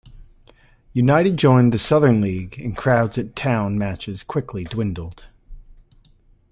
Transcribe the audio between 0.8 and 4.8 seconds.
United joined the Southern League and crowds at Town matches quickly